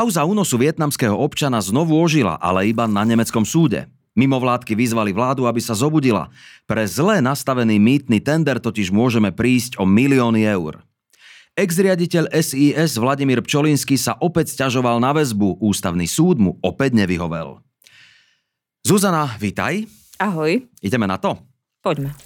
[0.00, 3.84] Kauza únosu vietnamského občana znovu ožila, ale iba na nemeckom súde.
[4.16, 6.32] Mimovládky vyzvali vládu, aby sa zobudila.
[6.64, 10.80] Pre zle nastavený mýtny tender totiž môžeme prísť o milióny eur.
[11.52, 15.60] Ex-riaditeľ SIS Vladimír Pčolinsky sa opäť stiažoval na väzbu.
[15.60, 17.60] Ústavný súd mu opäť nevyhovel.
[18.80, 19.84] Zuzana, vítaj.
[20.16, 20.64] Ahoj.
[20.80, 21.36] Ideme na to?
[21.84, 22.16] Poďme.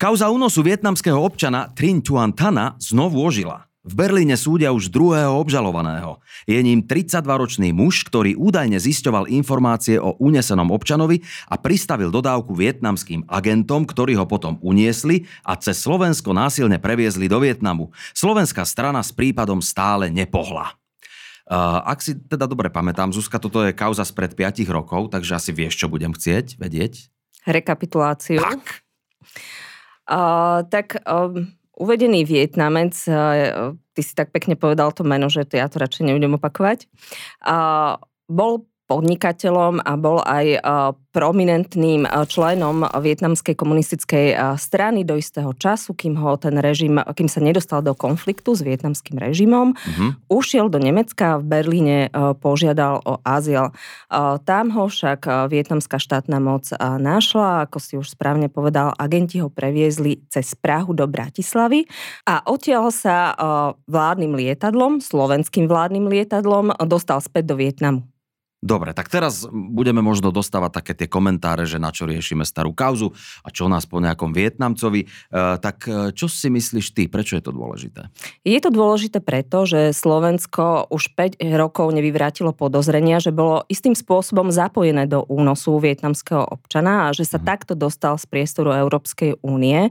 [0.00, 3.68] Kauza únosu vietnamského občana Trin Tuan Tana znovu ožila.
[3.82, 6.22] V Berlíne súdia už druhého obžalovaného.
[6.46, 11.18] Je ním 32-ročný muž, ktorý údajne zisťoval informácie o unesenom občanovi
[11.50, 17.42] a pristavil dodávku vietnamským agentom, ktorí ho potom uniesli a cez Slovensko násilne previezli do
[17.42, 17.90] Vietnamu.
[18.14, 20.78] Slovenská strana s prípadom stále nepohla.
[21.50, 25.50] Uh, ak si teda dobre pamätám, Zuzka, toto je kauza spred 5 rokov, takže asi
[25.50, 27.10] vieš, čo budem chcieť vedieť.
[27.50, 28.38] Rekapituláciu.
[28.38, 28.86] Tak.
[30.06, 35.60] Uh, tak um, uvedený Vietnamec, uh, ty si tak pekne povedal to meno, že to
[35.60, 36.88] ja to radšej nebudem opakovať,
[38.32, 40.58] bol podnikateľom a bol aj e,
[41.16, 47.24] prominentným e, členom vietnamskej komunistickej e, strany do istého času, kým ho ten režim, kým
[47.24, 49.72] sa nedostal do konfliktu s vietnamským režimom.
[49.72, 50.28] Mm-hmm.
[50.28, 51.98] Ušiel do Nemecka, v Berlíne
[52.42, 53.72] požiadal o azyl.
[54.44, 60.20] Tam ho však vietnamská štátna moc našla, ako si už správne povedal, agenti ho previezli
[60.28, 61.86] cez Prahu do Bratislavy
[62.28, 63.32] a odtiaľ sa
[63.86, 68.11] vládnym lietadlom, slovenským vládnym lietadlom, dostal späť do Vietnamu.
[68.62, 73.10] Dobre, tak teraz budeme možno dostávať také tie komentáre, že na čo riešime starú kauzu
[73.42, 75.02] a čo nás po nejakom Vietnamcovi.
[75.02, 75.06] E,
[75.58, 77.10] tak e, čo si myslíš ty?
[77.10, 78.06] Prečo je to dôležité?
[78.46, 84.54] Je to dôležité preto, že Slovensko už 5 rokov nevyvrátilo podozrenia, že bolo istým spôsobom
[84.54, 87.46] zapojené do únosu vietnamského občana a že sa hmm.
[87.50, 89.90] takto dostal z priestoru Európskej únie.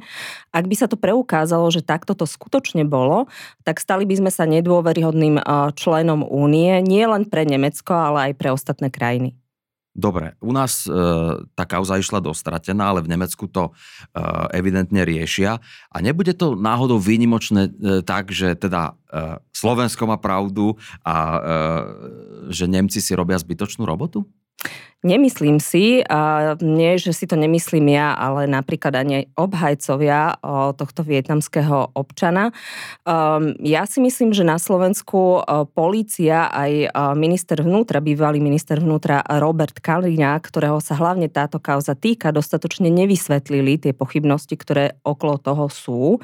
[0.55, 3.27] Ak by sa to preukázalo, že takto to skutočne bolo,
[3.67, 8.33] tak stali by sme sa nedôveryhodným e, členom únie nie len pre Nemecko, ale aj
[8.39, 9.33] pre ostatné krajiny.
[9.91, 10.91] Dobre, u nás e,
[11.51, 13.71] tá kauza išla dostratená, ale v Nemecku to e,
[14.55, 15.59] evidentne riešia.
[15.91, 21.39] A nebude to náhodou výnimočné e, tak, že teda e, Slovensko má pravdu a e,
[22.55, 24.23] že Nemci si robia zbytočnú robotu?
[25.01, 30.37] Nemyslím si, a nie, že si to nemyslím ja, ale napríklad ani obhajcovia
[30.77, 32.53] tohto vietnamského občana.
[33.01, 35.41] Um, ja si myslím, že na Slovensku
[35.73, 42.29] polícia aj minister vnútra, bývalý minister vnútra Robert Kaliňa, ktorého sa hlavne táto kauza týka,
[42.29, 46.21] dostatočne nevysvetlili tie pochybnosti, ktoré okolo toho sú,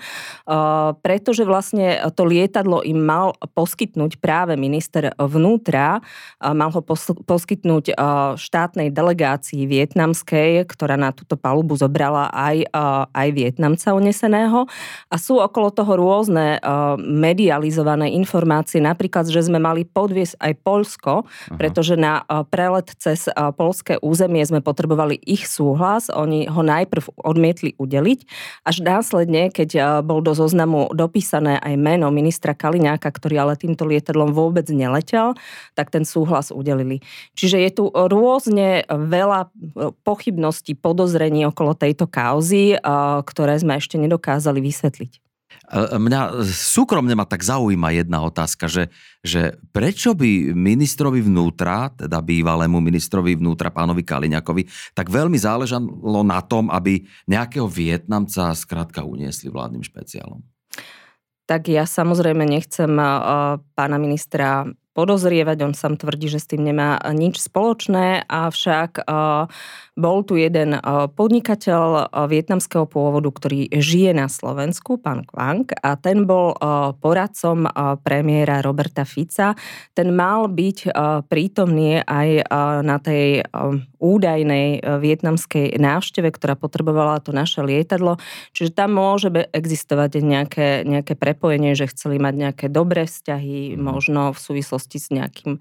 [1.01, 6.05] pretože vlastne to lietadlo im mal poskytnúť práve minister vnútra,
[6.37, 6.85] mal ho
[7.25, 7.97] poskytnúť
[8.37, 12.67] štát štátnej delegácii vietnamskej, ktorá na túto palubu zobrala aj,
[13.15, 14.67] aj Vietnamca uneseného.
[15.07, 16.59] A sú okolo toho rôzne
[16.99, 21.23] medializované informácie, napríklad, že sme mali podviesť aj Polsko,
[21.55, 26.11] pretože na prelet cez polské územie sme potrebovali ich súhlas.
[26.11, 28.19] Oni ho najprv odmietli udeliť,
[28.67, 34.35] až následne, keď bol do zoznamu dopísané aj meno ministra Kaliňáka, ktorý ale týmto lietadlom
[34.35, 35.39] vôbec neletel,
[35.71, 36.99] tak ten súhlas udelili.
[37.37, 39.49] Čiže je tu rôzne pomerne veľa e,
[40.01, 42.77] pochybností, podozrení okolo tejto kauzy, e,
[43.23, 45.11] ktoré sme ešte nedokázali vysvetliť.
[45.13, 48.89] E, mňa súkromne ma tak zaujíma jedna otázka, že,
[49.21, 56.41] že prečo by ministrovi vnútra, teda bývalému ministrovi vnútra pánovi Kaliňakovi, tak veľmi záležalo na
[56.41, 60.41] tom, aby nejakého Vietnamca skrátka uniesli vládnym špeciálom?
[61.47, 62.91] Tak ja samozrejme nechcem
[63.71, 64.67] pána ministra
[64.97, 65.57] podozrievať.
[65.61, 69.05] On sám tvrdí, že s tým nemá nič spoločné, avšak
[69.97, 70.77] bol tu jeden
[71.13, 76.57] podnikateľ vietnamského pôvodu, ktorý žije na Slovensku, pán Kvang, a ten bol
[76.97, 77.69] poradcom
[78.01, 79.53] premiéra Roberta Fica.
[79.93, 80.89] Ten mal byť
[81.29, 82.29] prítomný aj
[82.81, 83.45] na tej
[83.97, 88.21] údajnej vietnamskej návšteve, ktorá potrebovala to naše lietadlo.
[88.53, 93.81] Čiže tam môže existovať nejaké, nejaké prepojenie, že chceli mať nejaké dobré vzťahy, mhm.
[93.81, 95.53] možno v súvislosti súvislosti s nejakým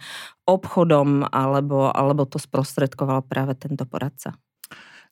[0.46, 4.38] obchodom, alebo, alebo to sprostredkoval práve tento poradca?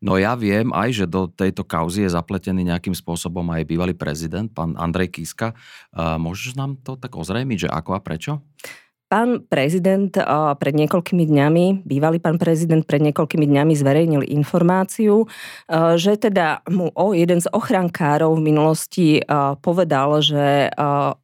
[0.05, 4.53] No ja viem aj, že do tejto kauzy je zapletený nejakým spôsobom aj bývalý prezident,
[4.53, 5.57] pán Andrej Kiska.
[5.97, 8.45] Môžeš nám to tak ozrejmiť, že ako a prečo?
[9.15, 10.11] Pán prezident
[10.59, 15.31] pred niekoľkými dňami, bývalý pán prezident pred niekoľkými dňami zverejnil informáciu,
[15.95, 19.23] že teda mu o jeden z ochrankárov v minulosti
[19.63, 20.67] povedal, že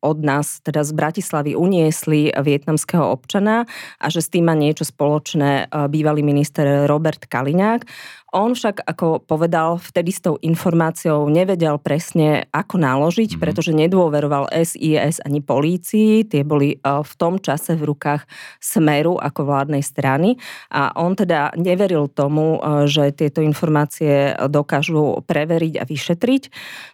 [0.07, 3.67] od nás, teda z Bratislavy, uniesli vietnamského občana
[3.99, 7.91] a že s tým má niečo spoločné bývalý minister Robert Kaliňák.
[8.31, 13.43] On však, ako povedal, vtedy s tou informáciou nevedel presne, ako naložiť, mm-hmm.
[13.43, 16.23] pretože nedôveroval SIS ani polícii.
[16.23, 18.31] Tie boli v tom čase v rukách
[18.63, 20.39] Smeru ako vládnej strany
[20.71, 26.43] a on teda neveril tomu, že tieto informácie dokážu preveriť a vyšetriť.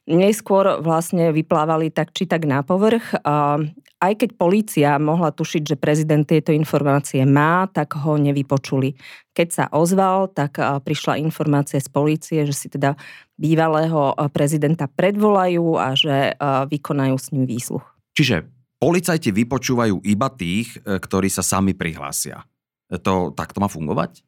[0.09, 3.12] Neskôr vlastne vyplávali tak či tak na povrch
[3.97, 8.93] aj keď polícia mohla tušiť, že prezident tieto informácie má, tak ho nevypočuli.
[9.37, 12.97] Keď sa ozval, tak prišla informácia z polície, že si teda
[13.37, 16.33] bývalého prezidenta predvolajú a že
[16.73, 17.85] vykonajú s ním výsluch.
[18.17, 18.49] Čiže
[18.81, 22.49] policajti vypočúvajú iba tých, e, ktorí sa sami prihlásia.
[22.88, 24.25] To takto má fungovať?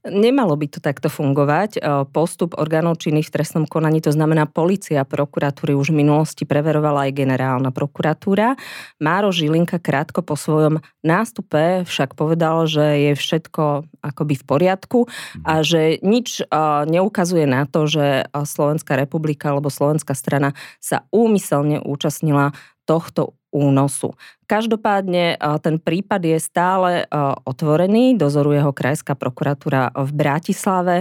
[0.00, 1.76] Nemalo by to takto fungovať.
[1.76, 7.08] E, postup orgánov činných v trestnom konaní, to znamená policia, prokuratúry už v minulosti preverovala
[7.08, 8.56] aj generálna prokuratúra.
[8.96, 14.98] Máro Žilinka krátko po svojom nástupe však povedal, že je všetko akoby v poriadku
[15.44, 16.44] a že nič e,
[16.88, 22.56] neukazuje na to, že Slovenská republika alebo Slovenská strana sa úmyselne účastnila
[22.88, 24.14] tohto únosu.
[24.46, 27.06] Každopádne ten prípad je stále
[27.46, 30.96] otvorený, dozoruje ho Krajská prokuratúra v Bratislave.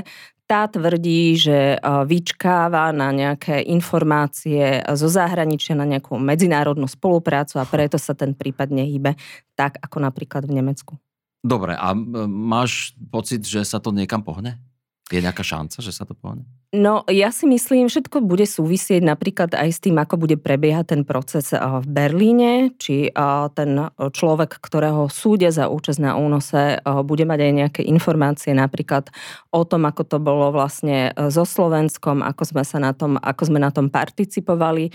[0.49, 1.77] Tá tvrdí, že
[2.09, 8.73] vyčkáva na nejaké informácie zo zahraničia, na nejakú medzinárodnú spoluprácu a preto sa ten prípad
[8.73, 9.13] nehýbe
[9.53, 10.97] tak, ako napríklad v Nemecku.
[11.45, 11.93] Dobre, a
[12.25, 14.57] máš pocit, že sa to niekam pohne?
[15.09, 16.45] Je nejaká šanca, že sa to pohne?
[16.69, 21.01] No, ja si myslím, všetko bude súvisieť napríklad aj s tým, ako bude prebiehať ten
[21.01, 23.09] proces v Berlíne, či
[23.57, 26.77] ten človek, ktorého súdia za účasť na únose,
[27.09, 29.09] bude mať aj nejaké informácie napríklad
[29.49, 33.57] o tom, ako to bolo vlastne so Slovenskom, ako sme, sa na tom, ako sme
[33.57, 34.93] na tom participovali,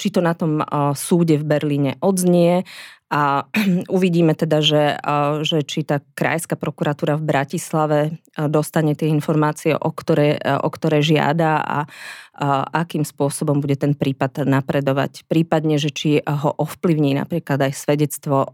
[0.00, 0.64] či to na tom
[0.96, 2.64] súde v Berlíne odznie
[3.06, 3.46] a
[3.96, 4.98] uvidíme teda, že,
[5.46, 7.98] že či tá krajská prokuratúra v Bratislave
[8.50, 11.78] dostane tie informácie, o ktoré, o ktoré žiada a,
[12.34, 12.46] a
[12.82, 15.24] akým spôsobom bude ten prípad napredovať.
[15.30, 18.50] Prípadne, že či ho ovplyvní napríklad aj svedectvo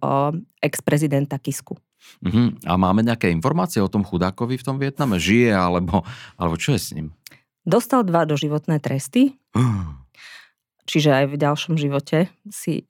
[0.60, 1.80] ex-prezidenta Kisku.
[2.22, 2.54] Uh-huh.
[2.66, 5.22] A máme nejaké informácie o tom chudákovi v tom Vietname?
[5.22, 6.02] Žije alebo,
[6.36, 7.14] alebo čo je s ním?
[7.62, 9.38] Dostal dva doživotné tresty.
[10.92, 12.84] čiže aj v ďalšom živote si,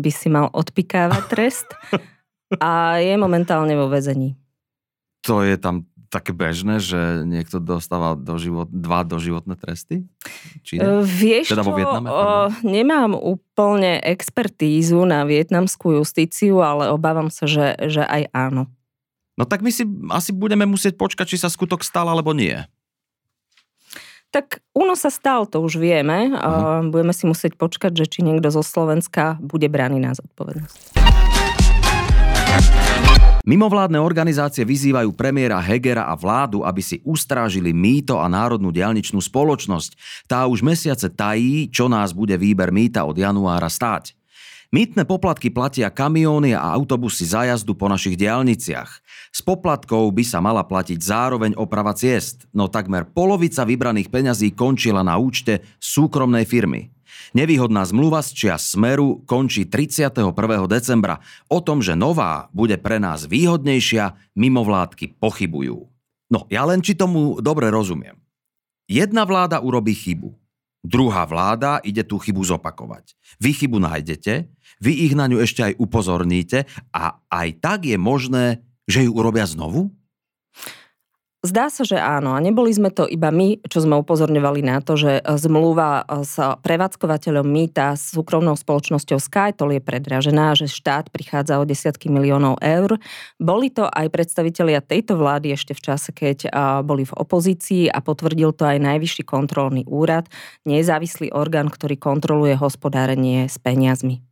[0.00, 1.68] by si mal odpikávať trest
[2.56, 4.32] a je momentálne vo väzení.
[5.28, 10.04] To je tam také bežné, že niekto dostáva do život, dva doživotné tresty?
[10.60, 11.00] Či ne?
[11.00, 17.80] Vieš teda vo Vietname, o, nemám úplne expertízu na vietnamskú justíciu, ale obávam sa, že,
[17.88, 18.68] že aj áno.
[19.40, 22.60] No tak my si asi budeme musieť počkať, či sa skutok stal alebo nie.
[24.32, 26.32] Tak Uno sa stal, to už vieme.
[26.32, 26.88] Uh-huh.
[26.88, 30.96] Budeme si musieť počkať, že či niekto zo Slovenska bude braný na zodpovednosť.
[33.44, 40.24] Mimovládne organizácie vyzývajú premiéra Hegera a vládu, aby si ustrážili mýto a národnú dialničnú spoločnosť.
[40.30, 44.16] Tá už mesiace tají, čo nás bude výber mýta od januára stáť.
[44.72, 49.04] Mýtne poplatky platia kamióny a autobusy za jazdu po našich diálniciach.
[49.28, 55.04] S poplatkou by sa mala platiť zároveň oprava ciest, no takmer polovica vybraných peňazí končila
[55.04, 56.88] na účte súkromnej firmy.
[57.36, 60.32] Nevýhodná zmluva z čia Smeru končí 31.
[60.64, 61.20] decembra.
[61.52, 65.84] O tom, že nová bude pre nás výhodnejšia, mimovládky pochybujú.
[66.32, 68.16] No, ja len či tomu dobre rozumiem.
[68.88, 70.41] Jedna vláda urobí chybu.
[70.82, 73.14] Druhá vláda ide tú chybu zopakovať.
[73.38, 74.50] Vy chybu nájdete,
[74.82, 79.46] vy ich na ňu ešte aj upozorníte a aj tak je možné, že ju urobia
[79.46, 79.94] znovu?
[81.42, 82.38] Zdá sa, že áno.
[82.38, 87.42] A neboli sme to iba my, čo sme upozorňovali na to, že zmluva s prevádzkovateľom
[87.42, 92.94] mýta s súkromnou spoločnosťou SkyToll je predražená, že štát prichádza o desiatky miliónov eur.
[93.42, 96.46] Boli to aj predstavitelia tejto vlády ešte v čase, keď
[96.86, 100.30] boli v opozícii a potvrdil to aj Najvyšší kontrolný úrad,
[100.62, 104.22] nezávislý orgán, ktorý kontroluje hospodárenie s peniazmi.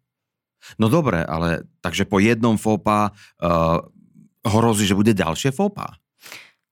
[0.79, 3.83] No dobre, ale takže po jednom FOPA uh,
[4.47, 6.00] hrozí, že bude ďalšie FOPA?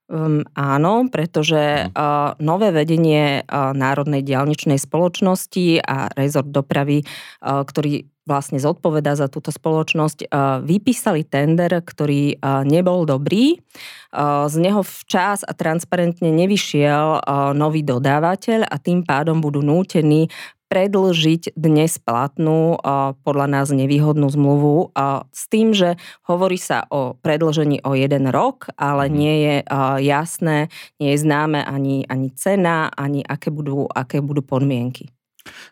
[0.08, 8.08] Um, áno, pretože uh, nové vedenie uh, Národnej diálničnej spoločnosti a rezort dopravy, uh, ktorý
[8.24, 13.60] vlastne zodpovedá za túto spoločnosť, uh, vypísali tender, ktorý uh, nebol dobrý.
[14.08, 17.20] Uh, z neho včas a transparentne nevyšiel
[17.52, 20.32] nový dodávateľ a tým pádom budú nútení
[20.68, 22.76] predlžiť dnes platnú
[23.24, 24.92] podľa nás nevýhodnú zmluvu
[25.32, 25.96] s tým, že
[26.28, 29.14] hovorí sa o predlžení o jeden rok, ale mhm.
[29.16, 29.56] nie je
[30.04, 30.68] jasné,
[31.00, 35.17] nie je známe ani, ani cena, ani aké budú, aké budú podmienky.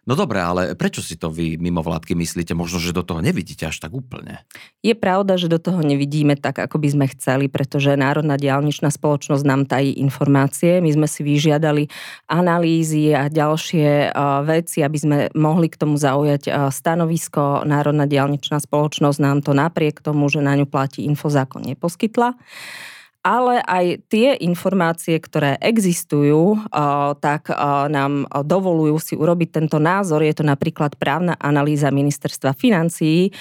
[0.06, 2.54] No dobre, ale prečo si to vy mimo vládky myslíte?
[2.54, 4.42] Možno, že do toho nevidíte až tak úplne.
[4.84, 9.44] Je pravda, že do toho nevidíme tak, ako by sme chceli, pretože Národná diálničná spoločnosť
[9.46, 10.78] nám tají informácie.
[10.78, 11.90] My sme si vyžiadali
[12.30, 14.14] analýzy a ďalšie
[14.46, 17.66] veci, aby sme mohli k tomu zaujať stanovisko.
[17.66, 22.38] Národná diálničná spoločnosť nám to napriek tomu, že na ňu platí infozákon, neposkytla
[23.26, 26.62] ale aj tie informácie, ktoré existujú,
[27.18, 27.50] tak
[27.90, 30.22] nám dovolujú si urobiť tento názor.
[30.22, 33.34] Je to napríklad právna analýza ministerstva financií,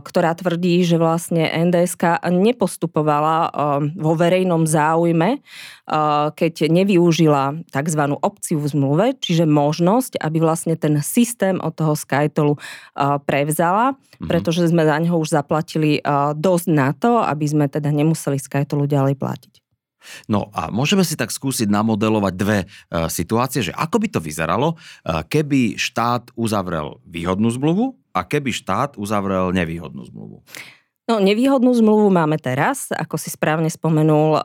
[0.00, 3.52] ktorá tvrdí, že vlastne NDSK nepostupovala
[4.00, 5.44] vo verejnom záujme,
[6.32, 8.02] keď nevyužila tzv.
[8.16, 12.56] opciu v zmluve, čiže možnosť, aby vlastne ten systém od toho Skytolu
[13.28, 14.24] prevzala, mhm.
[14.24, 16.00] pretože sme za neho už zaplatili
[16.32, 19.54] dosť na to, aby sme teda nemuseli Skytolu ďalej ďalej platiť.
[20.26, 22.66] No a môžeme si tak skúsiť namodelovať dve e,
[23.06, 24.76] situácie, že ako by to vyzeralo, e,
[25.26, 30.42] keby štát uzavrel výhodnú zmluvu a keby štát uzavrel nevýhodnú zmluvu.
[31.02, 34.38] No, nevýhodnú zmluvu máme teraz, ako si správne spomenul,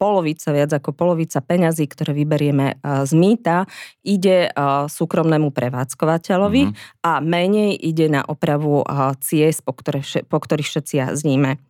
[0.00, 3.68] polovica, viac ako polovica peňazí, ktoré vyberieme z mýta,
[4.00, 4.48] ide
[4.88, 7.04] súkromnému prevádzkovateľovi mm-hmm.
[7.04, 8.80] a menej ide na opravu
[9.20, 11.60] ciest, po, ktoré, po ktorých všetci jazdíme.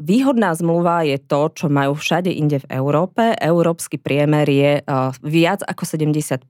[0.00, 3.36] Výhodná zmluva je to, čo majú všade inde v Európe.
[3.36, 4.80] Európsky priemer je
[5.20, 6.40] viac ako 70%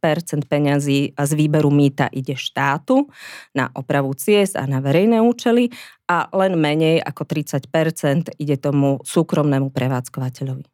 [0.47, 3.11] peňazí z výberu mýta ide štátu
[3.59, 5.75] na opravu ciest a na verejné účely
[6.07, 10.67] a len menej ako 30% ide tomu súkromnému prevádzkovateľovi.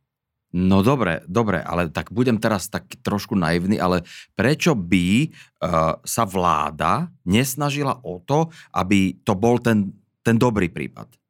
[0.52, 4.04] No dobre, dobre, ale tak budem teraz tak trošku naivný, ale
[4.36, 9.88] prečo by uh, sa vláda nesnažila o to, aby to bol ten,
[10.20, 11.21] ten dobrý prípad?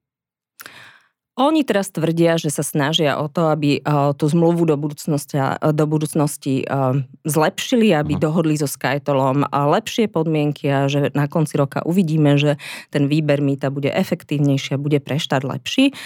[1.33, 5.57] Oni teraz tvrdia, že sa snažia o to, aby uh, tú zmluvu do budúcnosti, uh,
[5.73, 8.25] do budúcnosti uh, zlepšili, aby uh-huh.
[8.29, 12.61] dohodli so Skytolom lepšie podmienky a že na konci roka uvidíme, že
[12.93, 15.97] ten výber mýta bude efektívnejší a bude pre štát lepší.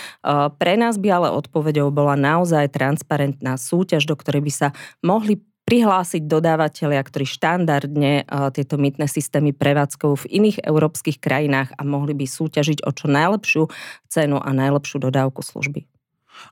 [0.58, 4.68] Pre nás by ale odpovedou bola naozaj transparentná súťaž, do ktorej by sa
[5.02, 8.22] mohli prihlásiť dodávateľia, ktorí štandardne
[8.54, 13.66] tieto mýtne systémy prevádzkujú v iných európskych krajinách a mohli by súťažiť o čo najlepšiu
[14.06, 15.84] cenu a najlepšiu dodávku služby.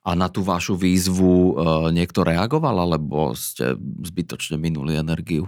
[0.00, 1.52] A na tú vašu výzvu e,
[1.92, 5.44] niekto reagoval, alebo ste zbytočne minuli energiu?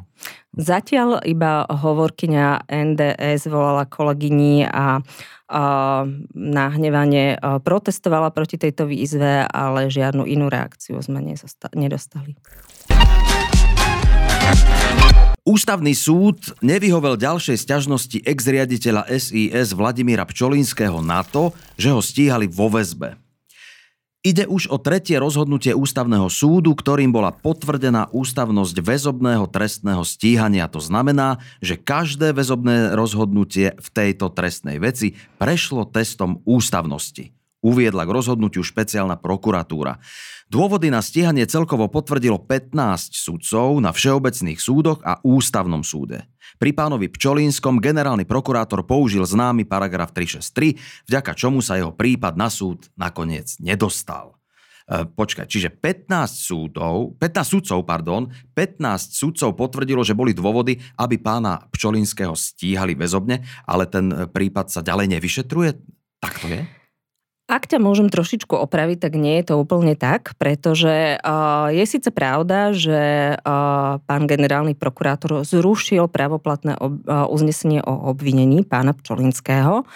[0.53, 5.01] Zatiaľ iba hovorkyňa NDS volala kolegyni a
[6.35, 11.23] nahnevanie protestovala proti tejto výzve, ale žiadnu inú reakciu sme
[11.71, 12.35] nedostali.
[15.47, 22.67] Ústavný súd nevyhovel ďalšej sťažnosti ex-riaditeľa SIS Vladimíra Pčolínskeho na to, že ho stíhali vo
[22.67, 23.15] väzbe.
[24.27, 30.67] Ide už o tretie rozhodnutie ústavného súdu, ktorým bola potvrdená ústavnosť väzobného trestného stíhania.
[30.67, 38.15] To znamená, že každé väzobné rozhodnutie v tejto trestnej veci prešlo testom ústavnosti uviedla k
[38.15, 39.99] rozhodnutiu špeciálna prokuratúra.
[40.47, 46.31] Dôvody na stíhanie celkovo potvrdilo 15 sudcov na všeobecných súdoch a ústavnom súde.
[46.63, 52.47] Pri pánovi Pčolínskom generálny prokurátor použil známy paragraf 363, vďaka čomu sa jeho prípad na
[52.47, 54.39] súd nakoniec nedostal.
[54.87, 61.19] E, počkaj, čiže 15 súdov, 15 sudcov, pardon, 15 sudcov potvrdilo, že boli dôvody, aby
[61.19, 65.71] pána Pčolinského stíhali väzobne, ale ten prípad sa ďalej nevyšetruje?
[66.23, 66.63] Tak to je?
[67.47, 71.15] Ak ťa môžem trošičku opraviť, tak nie je to úplne tak, pretože
[71.71, 73.39] je síce pravda, že
[74.03, 76.75] pán generálny prokurátor zrušil pravoplatné
[77.31, 79.87] uznesenie o obvinení pána Pčolinského,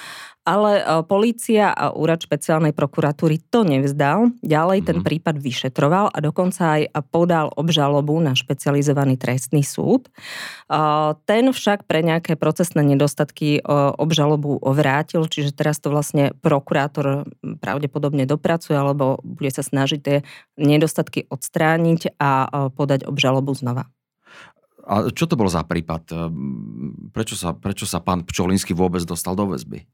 [0.51, 4.35] ale e, polícia a úrad špeciálnej prokuratúry to nevzdal.
[4.43, 5.07] Ďalej ten mhm.
[5.07, 10.11] prípad vyšetroval a dokonca aj podal obžalobu na špecializovaný trestný súd.
[10.11, 10.75] E,
[11.31, 17.31] ten však pre nejaké procesné nedostatky e, obžalobu vrátil, čiže teraz to vlastne prokurátor
[17.63, 20.27] pravdepodobne dopracuje alebo bude sa snažiť tie
[20.59, 23.87] nedostatky odstrániť a podať obžalobu znova.
[24.91, 26.33] A čo to bol za prípad?
[27.13, 29.85] Prečo sa, prečo sa pán Pčolinsky vôbec dostal do väzby?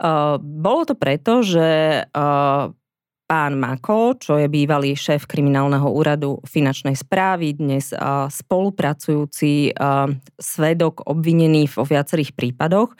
[0.00, 2.72] Uh, bolo to preto, že uh,
[3.28, 9.76] pán Mako, čo je bývalý šéf kriminálneho úradu finančnej správy, dnes uh, spolupracujúci
[10.40, 12.96] svedok obvinený vo viacerých prípadoch,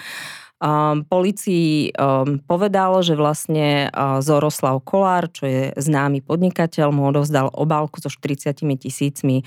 [1.08, 3.88] policii um, povedal, že vlastne
[4.20, 9.40] Zoroslav Kolár, čo je známy podnikateľ, mu odovzdal obálku so 40 tisícmi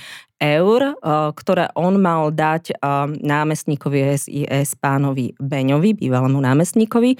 [0.43, 0.99] eur,
[1.39, 2.75] ktoré on mal dať
[3.23, 7.15] námestníkovi SIS pánovi Beňovi, bývalému námestníkovi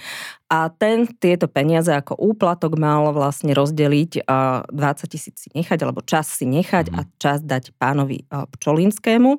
[0.54, 4.70] a ten tieto peniaze ako úplatok mal vlastne rozdeliť 20
[5.10, 7.10] tisíc si nechať, alebo čas si nechať a mhm.
[7.18, 9.32] čas dať pánovi Pčolinskému.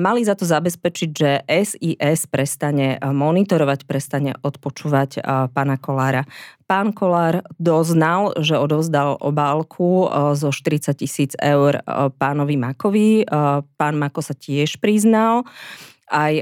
[0.00, 5.20] Mali za to zabezpečiť, že SIS prestane monitorovať, prestane odpočúvať
[5.52, 6.24] pána Kolára.
[6.64, 11.84] Pán Kolár doznal, že odovzdal obálku zo 40 tisíc eur
[12.16, 13.28] pánovi Makovi.
[13.76, 15.44] Pán Mako sa tiež priznal.
[16.04, 16.36] Aj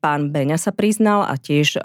[0.00, 1.76] pán Beňa sa priznal a tiež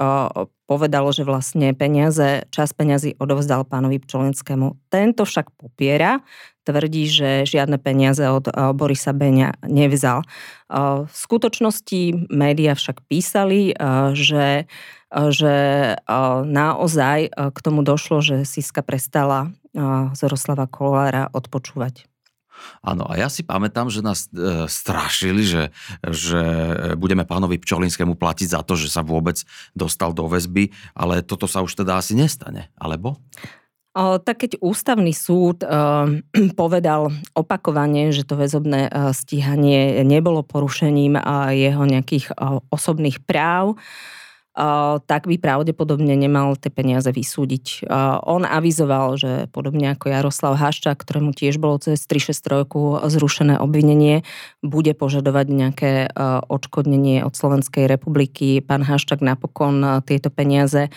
[0.69, 4.77] povedalo, že vlastne peniaze, čas peniazy odovzdal pánovi Pčolinskému.
[4.87, 6.21] Tento však popiera,
[6.63, 10.21] tvrdí, že žiadne peniaze od Borisa Beňa nevzal.
[10.69, 13.73] V skutočnosti média však písali,
[14.13, 14.69] že,
[15.09, 15.55] že
[16.45, 19.49] naozaj k tomu došlo, že Siska prestala
[20.13, 22.09] Zoroslava Kolára odpočúvať.
[22.83, 25.63] Áno, a ja si pamätám, že nás e, strašili, že,
[26.03, 26.41] že
[26.99, 29.39] budeme pánovi Pčolinskému platiť za to, že sa vôbec
[29.71, 33.15] dostal do väzby, ale toto sa už teda asi nestane, alebo?
[33.99, 35.67] Tak keď ústavný súd e,
[36.61, 41.19] povedal opakovane, že to väzobné e, stíhanie nebolo porušením
[41.51, 42.33] jeho nejakých e,
[42.69, 43.81] osobných práv,
[45.07, 47.87] tak by pravdepodobne nemal tie peniaze vysúdiť.
[48.27, 52.67] On avizoval, že podobne ako Jaroslav Haščák, ktorému tiež bolo cez 363
[53.07, 54.27] zrušené obvinenie,
[54.59, 55.91] bude požadovať nejaké
[56.51, 58.59] odškodnenie od Slovenskej republiky.
[58.59, 60.91] Pán Haščák napokon tieto peniaze,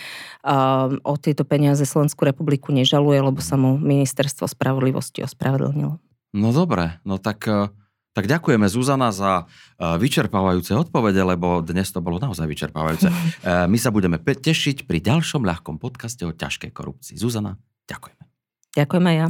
[1.06, 6.02] o tieto peniaze Slovenskú republiku nežaluje, lebo sa mu ministerstvo spravodlivosti ospravedlnilo.
[6.32, 7.46] No dobre, no tak
[8.12, 9.48] tak ďakujeme Zuzana za
[9.80, 13.08] e, vyčerpávajúce odpovede, lebo dnes to bolo naozaj vyčerpávajúce.
[13.42, 17.18] E, my sa budeme tešiť pri ďalšom ľahkom podcaste o ťažkej korupcii.
[17.18, 17.58] Zuzana,
[17.90, 18.22] ďakujeme.
[18.76, 19.26] Ďakujeme ja.